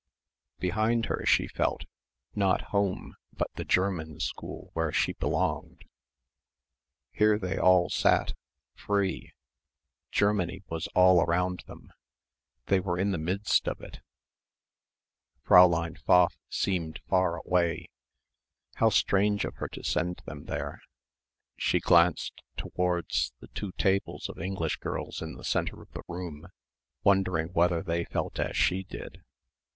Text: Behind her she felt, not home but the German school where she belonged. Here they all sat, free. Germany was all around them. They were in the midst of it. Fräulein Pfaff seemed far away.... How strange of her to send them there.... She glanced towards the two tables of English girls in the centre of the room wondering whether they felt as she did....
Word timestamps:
Behind 0.57 1.05
her 1.05 1.23
she 1.27 1.47
felt, 1.47 1.83
not 2.33 2.61
home 2.73 3.13
but 3.33 3.51
the 3.53 3.63
German 3.63 4.19
school 4.19 4.71
where 4.73 4.91
she 4.91 5.13
belonged. 5.13 5.85
Here 7.11 7.37
they 7.37 7.59
all 7.59 7.87
sat, 7.91 8.33
free. 8.73 9.31
Germany 10.09 10.63
was 10.69 10.87
all 10.95 11.21
around 11.21 11.63
them. 11.67 11.91
They 12.65 12.79
were 12.79 12.97
in 12.97 13.11
the 13.11 13.19
midst 13.19 13.67
of 13.67 13.79
it. 13.79 13.99
Fräulein 15.45 15.99
Pfaff 16.01 16.35
seemed 16.49 16.99
far 17.07 17.37
away.... 17.39 17.87
How 18.77 18.89
strange 18.89 19.45
of 19.45 19.57
her 19.57 19.67
to 19.67 19.83
send 19.83 20.23
them 20.25 20.45
there.... 20.45 20.81
She 21.59 21.79
glanced 21.79 22.41
towards 22.57 23.33
the 23.39 23.49
two 23.49 23.71
tables 23.73 24.29
of 24.29 24.39
English 24.39 24.77
girls 24.77 25.21
in 25.21 25.35
the 25.35 25.43
centre 25.43 25.79
of 25.83 25.91
the 25.91 26.01
room 26.07 26.47
wondering 27.03 27.49
whether 27.49 27.83
they 27.83 28.05
felt 28.05 28.39
as 28.39 28.57
she 28.57 28.81
did.... 28.81 29.21